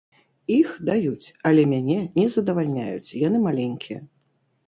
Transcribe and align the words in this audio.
Іх 0.59 0.69
даюць, 0.87 1.27
але 1.49 1.65
мяне 1.73 1.99
не 2.19 2.25
задавальняюць, 2.35 3.15
яны 3.27 3.37
маленькія. 3.47 3.99